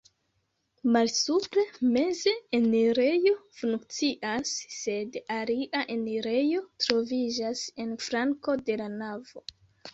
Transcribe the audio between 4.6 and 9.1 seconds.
sed alia enirejo troviĝas en flanko de la